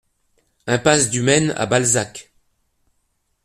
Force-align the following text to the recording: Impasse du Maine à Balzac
Impasse 0.65 1.11
du 1.11 1.21
Maine 1.21 1.53
à 1.57 1.67
Balzac 1.67 2.31